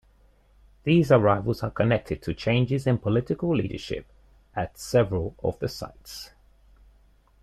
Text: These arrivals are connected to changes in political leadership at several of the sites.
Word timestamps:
These 0.83 1.11
arrivals 1.11 1.61
are 1.61 1.69
connected 1.69 2.23
to 2.23 2.33
changes 2.33 2.87
in 2.87 2.97
political 2.97 3.55
leadership 3.55 4.07
at 4.55 4.79
several 4.79 5.35
of 5.43 5.59
the 5.59 5.69
sites. 5.69 6.31